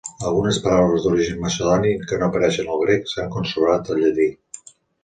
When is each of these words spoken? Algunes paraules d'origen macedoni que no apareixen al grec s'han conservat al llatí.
Algunes 0.27 0.55
paraules 0.63 1.03
d'origen 1.03 1.37
macedoni 1.45 1.93
que 2.09 2.21
no 2.23 2.31
apareixen 2.31 2.75
al 2.77 2.83
grec 2.87 3.09
s'han 3.13 3.33
conservat 3.39 3.95
al 3.97 4.07
llatí. 4.07 4.33